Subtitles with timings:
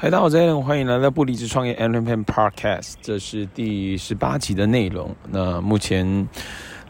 [0.00, 5.12] 嗨，大家好，我是 Allen，欢迎来到不离职创业 Allen Peng Podcast，这是第十八集的内容。
[5.32, 6.28] 那目前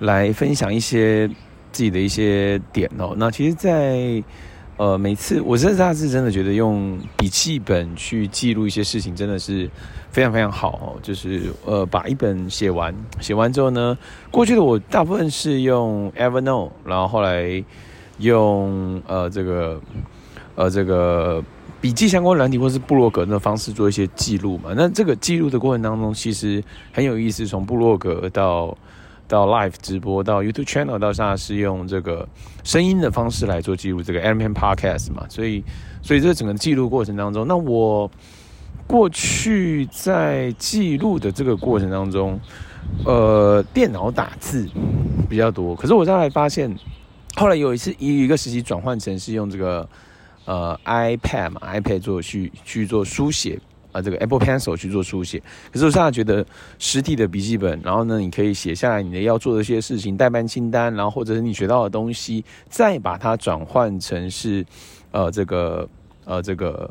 [0.00, 1.26] 来分享一些
[1.72, 3.14] 自己的一些点哦。
[3.16, 4.22] 那其实在，
[4.76, 9.70] 呃每次我这大致真的觉得用笔记本去记录一些事情，真的是
[10.10, 11.00] 非常非常好哦。
[11.00, 13.96] 就是呃把一本写完，写完之后呢，
[14.30, 17.64] 过去的我大部分是用 Evernote，然后后来
[18.18, 19.80] 用呃这个
[20.56, 21.42] 呃这个。
[21.80, 24.72] 笔记相关软体或是部落格的方式做一些记录嘛？
[24.76, 27.46] 那这个记录的过程当中，其实很有意思。
[27.46, 28.76] 从部落格到
[29.28, 32.28] 到 live 直播，到 YouTube channel，到现在是用这个
[32.64, 35.24] 声音的方式来做记录，这个 Allen Peng Podcast 嘛。
[35.28, 35.62] 所以，
[36.02, 38.10] 所以这整个记录过程当中，那我
[38.88, 42.40] 过去在记录的这个过程当中，
[43.04, 44.68] 呃，电脑打字
[45.28, 45.76] 比较多。
[45.76, 46.74] 可是我后来发现，
[47.36, 49.88] 后来有一次一一个时期转换成是用这个。
[50.48, 53.60] 呃，iPad 嘛，iPad 做去去做书写
[53.92, 55.42] 啊，这个 Apple Pencil 去做书写。
[55.70, 56.42] 可是我现在觉得
[56.78, 64.64] 实体的笔记本，然后呢，你可以写下来你的要做的一些事情、代办清单，然后或者是你学到的东西，再把它转换成是
[65.10, 65.86] 呃这个
[66.24, 66.90] 呃这个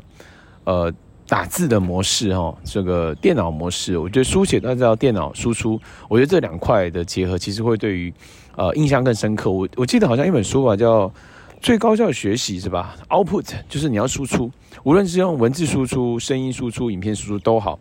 [0.62, 0.92] 呃
[1.26, 3.98] 打字的模式哈，这个电脑模式。
[3.98, 8.14] 我觉得书写都要电脑输出，我觉得这两块的结合其实会对于
[8.54, 9.50] 呃印象更深刻。
[9.50, 11.12] 我我记得好像一本书吧叫。
[11.60, 14.50] 最高效学习是吧？Output 就是你要输出，
[14.84, 17.78] 无论是用文字输出、声音输出、影片输出都好，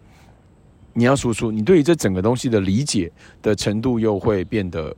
[0.94, 3.12] 你要输出，你对于这整个东西的理解
[3.42, 4.94] 的程度又会变得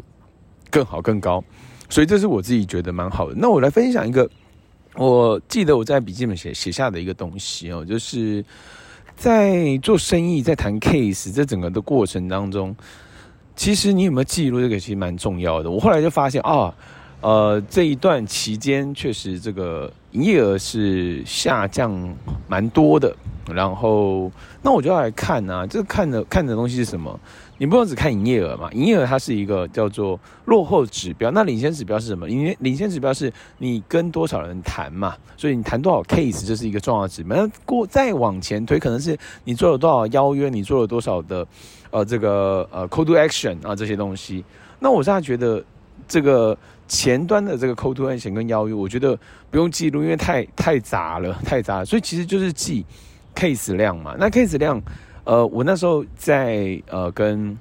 [0.71, 1.43] 更好、更高。
[1.89, 3.35] 所以这是我自己觉得蛮好的。
[3.37, 4.27] 那我来分享一个，
[4.95, 8.43] 我记得我在笔记本写写下的一个东西哦，就是
[9.15, 12.75] 在做生意、在谈 case 这整个的过程当中，
[13.55, 15.69] 其实你有没有记录这个其实蛮重要的。
[15.69, 16.73] 我后来就发现啊。
[17.21, 22.15] 呃，这一段期间确实这个营业额是下降
[22.47, 23.13] 蛮多的，
[23.53, 24.31] 然后
[24.61, 27.19] 那我就要来看啊，这看的看的东西是什么？
[27.57, 32.25] 你不能只看营业额嘛，营业额它是一个叫做落后指标，那领先指标是什么？
[32.25, 37.35] 领领先指标是你跟多少人谈嘛，所以你谈多少 case 这是一个重要指标。
[37.35, 41.45] 那过再往前推，可能是你做了多少邀约，你做了多少的
[41.91, 44.45] 呃这个呃 call to action 啊这些东西。
[44.79, 45.61] 那我现在觉得。
[46.07, 49.17] 这个前端的这个 call to action 跟邀约，我觉得
[49.51, 51.85] 不用记录，因为太太杂了，太杂了。
[51.85, 52.85] 所以其实就是记
[53.35, 54.15] case 量嘛。
[54.17, 54.81] 那 case 量，
[55.23, 57.57] 呃，我那时候在呃跟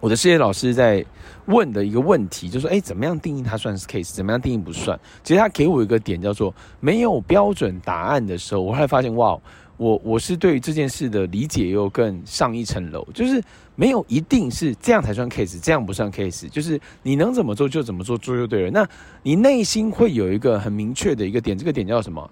[0.00, 1.04] 我的事业老师在
[1.46, 4.98] 问的一个问题，就是说，哎，怎么样定义它算是 case，怎么样定义不算？
[5.22, 9.38] 其实他给我一个点叫做没有标准答案的时候，我后来发现，哇。
[9.76, 13.42] 我我是对于这件事的理解又更上一层楼，就是
[13.74, 18.70] 没有一定是这样才算 case，这样不算 case，就是你能怎么做就怎么做，做就对了。
[18.70, 18.88] 那
[19.22, 22.30] 你内心会有一个很明确的一个点，这个点叫什么？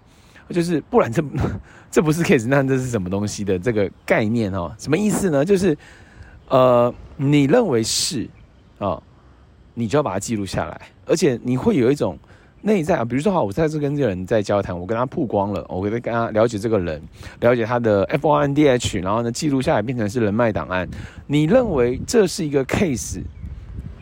[0.50, 1.22] 就是不然这
[1.90, 4.74] 这不是 case，那这是什么东西的这个概念哦？
[4.78, 5.44] 什么意思呢？
[5.44, 5.76] 就是
[6.48, 8.28] 呃，你认为是
[8.78, 9.02] 啊，
[9.74, 12.18] 你就要把它记录下来，而且你会有一种。
[12.66, 17.00] 内在啊，比如说，好，我在这跟这个人在交谈，我跟他曝光了，我跟他跟他了解这个人，
[17.40, 20.88] 了解他的 F O N D H，然后呢，记录下来变成是人脉档案。
[21.26, 23.20] 你认为这是一个 case？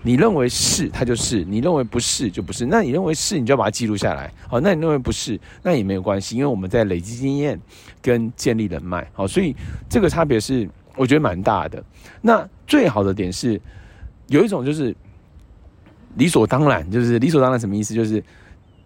[0.05, 2.65] 你认为是，它就是；你认为不是，就不是。
[2.65, 4.33] 那你认为是，你就要把它记录下来。
[4.47, 7.61] 好，那你认为不是，那也没有关系，因为我们在累积经验
[8.01, 9.05] 跟建立人脉。
[9.13, 9.57] 好，所以
[9.89, 11.83] 这个差别是我觉得蛮大的。
[12.21, 13.61] 那最好的点是，
[14.29, 14.95] 有一种就是
[16.15, 17.93] 理所当然，就是理所当然什么意思？
[17.93, 18.23] 就是。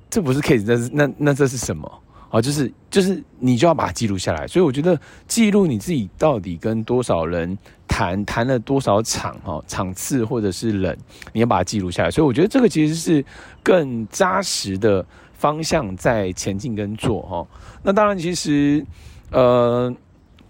[0.08, 2.02] 这不是 case，那是那那这是什么？
[2.30, 4.48] 哦，就是就是你就要把它记录下来。
[4.48, 7.56] 所以我觉得记录你自己到底跟多少人
[7.86, 10.98] 谈，谈了多少场哈场次或者是人，
[11.32, 12.10] 你要把它记录下来。
[12.10, 13.24] 所以我觉得这个其实是
[13.62, 17.46] 更扎实的方向在前进跟做哈。
[17.80, 18.84] 那当然，其实
[19.30, 19.94] 呃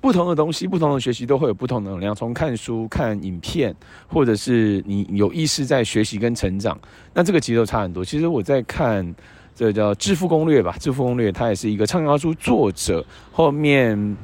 [0.00, 2.14] 不同的东西，不同的学习都会有不同的能量。
[2.14, 3.76] 从看书、看影片，
[4.08, 6.76] 或者是你有意识在学习跟成长，
[7.12, 8.02] 那这个其实都差很多。
[8.02, 9.14] 其实我在看。
[9.56, 13.02] 这叫《致富攻略》吧，《致富攻略》它也是一个畅销书作者
[13.32, 14.14] 后面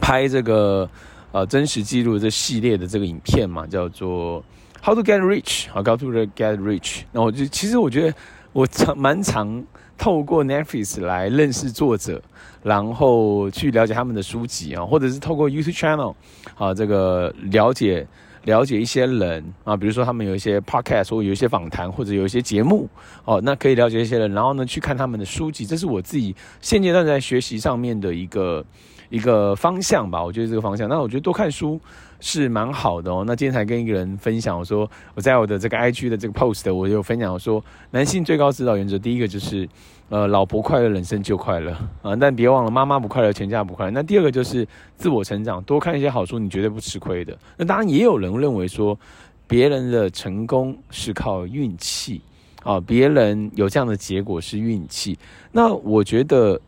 [0.00, 0.88] 拍这个
[1.30, 4.44] 呃真实记录这系列的这个影片嘛，叫做
[4.82, 7.02] How to Get Rich 啊，How to Get Rich。
[7.12, 8.16] 那我就其实我觉得
[8.52, 9.64] 我常蛮常
[9.96, 12.20] 透过 Netflix 来认识作者，
[12.64, 16.14] 然后去了解他们的书籍啊，或者是透过 YouTube Channel
[16.58, 18.04] 啊这个了解。
[18.44, 22.88] 了解一些人啊，比如说他们有一些 podcast 或有一些访谈或者有一些节目
[23.24, 28.64] 哦，那可以了解一些人，然后呢去看他们的书籍，这是我自己现阶段在学习上面的一个
[29.12, 30.24] 一个方向吧。
[30.24, 31.78] 我觉得这个方向，那我觉得多看书
[32.18, 33.22] 是蛮好的哦。
[33.26, 39.68] 那今天才跟一个人分享，我说我在我的这个 IG 的这个 post，我有分享我说，男性最高指导原则，第一个就是
[40.08, 42.16] 呃，老婆快乐，人生就快乐啊。
[42.16, 43.90] 但别忘了，妈妈不快乐，全家不快乐。
[43.90, 44.66] 那第二个就是
[44.96, 47.36] 自我成长，多看一些好书，你绝对不吃亏的。
[47.58, 48.98] 那当然也有人认为说，
[49.46, 52.22] 别人的成功是靠运气。
[52.64, 55.18] 啊，别人有这样的结果是运气，
[55.50, 56.60] 那我觉得，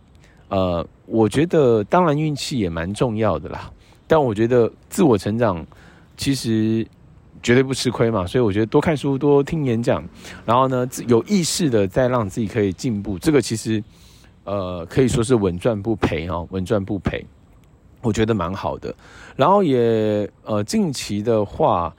[0.54, 3.68] 呃，我觉得当然运气也蛮重要的啦，
[4.06, 5.66] 但我觉得自我成长
[6.16, 6.86] 其实
[7.42, 10.00] 绝对不吃亏嘛，所以我觉得多看书、多听演讲，
[10.46, 13.82] 然后呢，有意识的再让自己可以进步，这个其实
[14.44, 17.26] 呃可以说是稳赚不赔哦，稳赚不赔，
[18.00, 18.94] 我觉得蛮好的。
[19.34, 21.92] 然后也呃近期的话。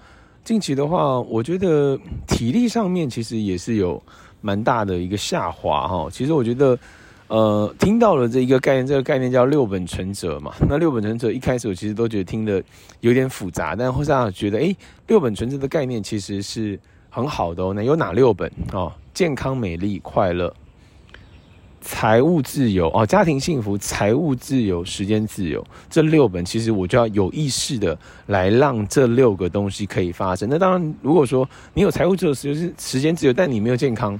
[0.45, 3.99] 近期的话，我觉得体力上面其实也是有
[4.41, 6.07] 蛮大的一个下滑哈。
[6.11, 6.77] 其实我觉得，
[7.27, 10.53] 呃，听到了这一个概念，这个概念叫六本存折嘛。
[10.69, 12.63] 那六本存折一开始我其实都觉得听的
[12.99, 14.75] 有点复杂，但后来觉得，诶，
[15.07, 16.79] 六本存折的概念其实是
[17.09, 17.73] 很好的哦。
[17.75, 18.91] 那有哪六本哦？
[19.13, 20.53] 健康、美丽、快乐。
[21.87, 27.95] 财务自由哦，家庭幸福、财务自由、时间自由，这六本其实我就要有意识的
[28.25, 30.49] 来让这六个东西可以发生。
[30.49, 34.19] 那当然，如果说你有财务自由、时时间自由，但你没有健康，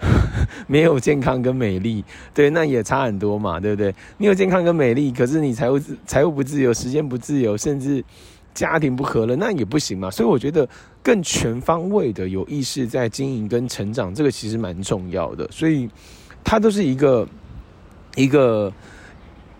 [0.66, 3.94] 没有健康跟美丽，对，那也差很多嘛，对不对？
[4.18, 8.04] 你有健康跟美丽，可是你财务财务不自由、时间不自由，甚至
[8.54, 10.10] 家庭不和了，那也不行嘛。
[10.10, 10.68] 所以我觉得
[11.02, 15.46] 更全方位的有意识在经营跟成长，这个其实蛮重要的。
[15.50, 15.88] 所以。
[16.42, 17.28] 它都是一个
[18.16, 18.72] 一个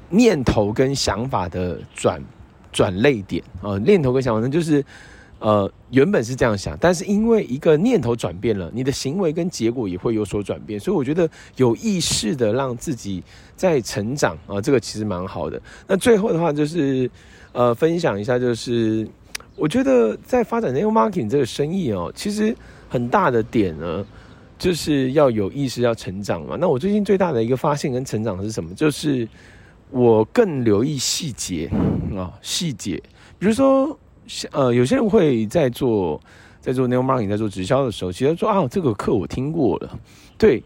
[0.08, 2.20] 念头跟想法的转
[2.72, 4.82] 转类点啊，念头跟想法呢，就是
[5.40, 13.20] 呃原本是这样想，但是因为一个念头转变了，你的行为跟结果也会有所转变，所以我觉得有意识的让自己
[13.56, 15.60] 在成长啊，这个其实蛮好的。
[15.88, 17.10] 那最后的话就是
[17.50, 19.08] 呃分享一下，就是
[19.56, 22.54] 我觉得在发展 neo Marketing 这个生意哦，其实
[22.88, 24.06] 很大的点呢。
[24.60, 26.54] 就是要有意识，要成长嘛。
[26.60, 28.74] 那我最近最大的一个发现跟成长是什么？
[28.74, 29.26] 就是
[29.88, 31.66] 我更留意细节
[32.14, 33.02] 啊，细节。
[33.38, 33.98] 比如说，
[34.52, 36.20] 呃，有些人会在做
[36.60, 39.98] 在做 neo marketing 在做直销的时候，其实说啊，这个课我听过了。
[40.38, 40.62] 对，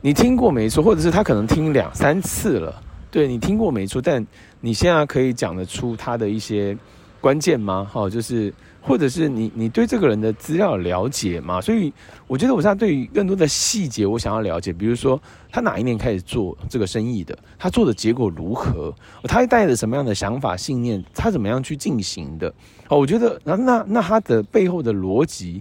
[0.00, 2.82] 你听过没错，或者是他可能听两三次了。
[3.10, 4.26] 对，你听过没错，但
[4.60, 6.76] 你现在可以讲得出他的一些
[7.20, 7.90] 关键吗？
[7.92, 8.52] 哦，就是。
[8.86, 11.60] 或者是你你对这个人的资料了解吗？
[11.60, 11.92] 所以
[12.28, 14.72] 我觉得我现在对于更多的细节，我想要了解。
[14.72, 18.94] 比如说他哪一年开始做这个生意的，他做的结果如何，
[19.24, 22.48] 他带着什么样的想法信念，他怎么样去进行的？
[22.88, 25.60] 哦，我觉得那那那他的背后的逻辑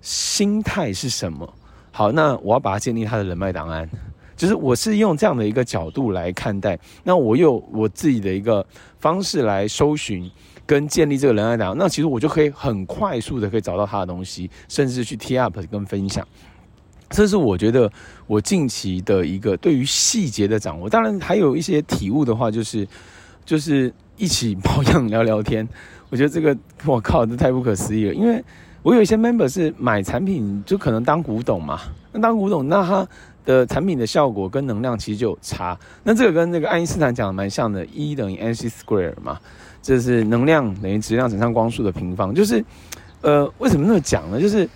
[0.00, 1.48] 心态是什么？
[1.92, 3.88] 好，那我要把它建立他的人脉档案，
[4.36, 6.76] 就是我是用这样的一个角度来看待。
[7.04, 8.66] 那我有我自己的一个
[8.98, 10.28] 方式来搜寻。
[10.66, 16.26] 跟建立这个人来讲，那其实我就可以很快速的可以找到他的东西，甚至去 tee up 跟分享。
[17.10, 17.90] 这是我觉得
[18.26, 20.88] 我近期的一个对于细节的掌握。
[20.88, 22.88] 当然还有一些体悟的话，就是
[23.44, 25.68] 就是一起保养聊聊天。
[26.10, 26.56] 我觉得这个
[26.86, 28.14] 我靠，这太不可思议了。
[28.14, 28.42] 因为
[28.82, 31.80] 我有一些 member 是买产品就可能当古董嘛，
[32.12, 33.06] 那当古董，那他
[33.44, 35.78] 的产品的效果跟能量其实就有差。
[36.02, 39.38] 那这个跟那个爱因斯坦讲的蛮像的，E 等于 mc square 嘛。
[39.84, 42.64] 这是能量等于质量乘上光速的平方，就是，
[43.20, 44.40] 呃，为什么那么讲呢？
[44.40, 44.66] 就是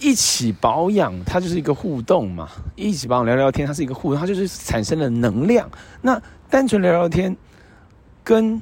[0.00, 2.48] 一起保养，它就是一个互动嘛。
[2.74, 5.70] 一起保养聊聊天，它是一个互动，它就是产生了能量。
[6.00, 6.18] 那
[6.48, 7.36] 单纯聊聊天，
[8.24, 8.58] 跟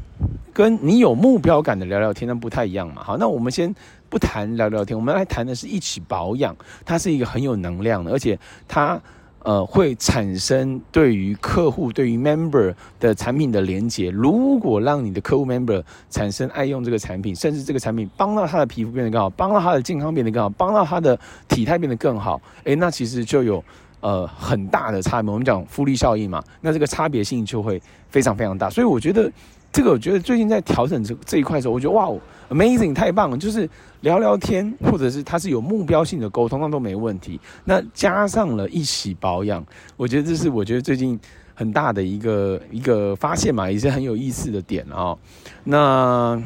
[0.53, 3.05] 跟你有目标感的聊聊天，那不太一样嘛。
[3.05, 3.73] 好，那我们先
[4.09, 9.01] 不谈聊聊天，我们来谈的是一起保养，它是一个很有能量的，而且它。
[9.43, 14.11] 呃，会产生对于客户、对于 member 的产品的连结。
[14.11, 21.19] 如果让你的客户 member 产生爱用这个产品，甚至这个产品帮到他的皮肤变得更好，帮到他的健康变得更好，帮到他的
[21.49, 23.65] 体态变得更好，诶，那其实就有
[24.01, 25.31] 呃很大的差别。
[25.31, 28.69] 我们讲复利效应嘛，那这个差别性就会非常非常大。
[28.69, 29.31] 所以我觉得。
[29.73, 32.11] 这个我觉得最近在调整这这一块的时候，我觉得哇
[32.51, 33.39] ，amazing，太棒了！
[33.39, 33.69] 就是
[34.03, 37.41] 聊聊天，或者是他是有目标性的沟通，那都没问题。
[37.65, 39.65] 那加上了一起保养，
[39.97, 41.19] 我觉得这是我觉得最近
[41.55, 45.17] 很大的一个一个发现嘛，也是很有意思的点啊。
[45.65, 46.39] 那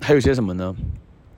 [0.00, 0.74] 还有些什么呢？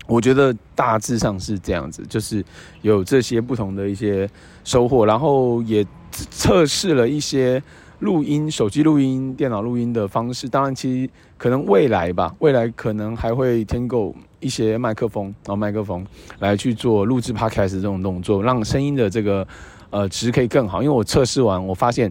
[0.06, 2.44] 我觉得大致上是这样子，就是
[2.82, 4.28] 有这些不同的一些
[4.64, 7.62] 收获，然后也测试了一些。
[8.00, 16.06] 录音、手机录音、电脑录音的方式，当然其实可能未来吧，未来可能还会添购一些麦克风，然后麦克风
[16.38, 19.46] 来去做录制 Podcast 这种动作，让声音的这个
[19.90, 20.82] 呃，值可以更好。
[20.82, 22.10] 因为我测试完，我发现，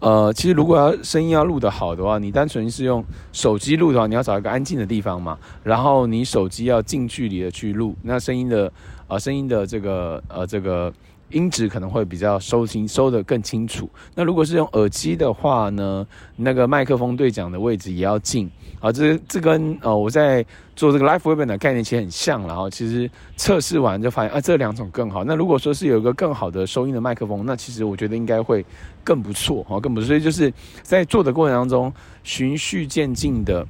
[0.00, 8.70] 呃，其实如果要声音要录得好的话，你单纯是用手机录的话，你要找一个安静的地方嘛，然后你手机要近距离的去录，那声音的，
[9.08, 10.92] 呃，声音的这个，呃，这个。
[11.30, 13.88] 音质可能会比较收清，收得更清楚。
[14.14, 16.06] 那如果是用耳机的话呢，
[16.36, 18.90] 那个麦克风对讲的位置也要近啊。
[18.90, 20.44] 这这跟呃我在
[20.74, 25.22] 做这个 live w e b i n 的概念其实很像，然后其实测试完就发现啊，这两种更好。
[25.24, 28.64] 那如果说是有一个更好的收音的麦克风，那其实我觉得应该会
[29.04, 30.08] 更不错啊，更不错。
[30.08, 31.92] 所以就是在做的过程当中，
[32.24, 33.66] 循序渐进的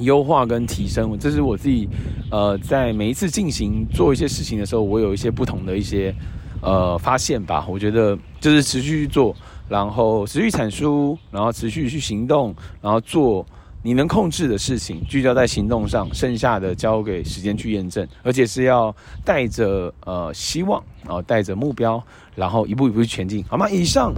[0.00, 1.88] 优化跟提升，这是我自己
[2.30, 6.14] 呃在每一次进行做一些事情的时候，我有一些不同的一些。
[6.60, 9.34] 呃，发现吧，我觉得就是持续去做，
[9.68, 13.44] 然后持续产出，然后持续去行动，然后做
[13.82, 18.94] 你能控制的事情，聚焦在行动上，剩下的交给时间去验证，而且是要
[19.24, 22.02] 带着呃希望，然后带着目标，
[22.34, 23.68] 然后一步一步去前进，好吗？
[23.70, 24.12] 以上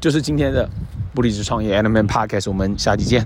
[0.00, 0.68] 就是今天的
[1.14, 3.24] 不离职创业 Element Podcast，我们下期见。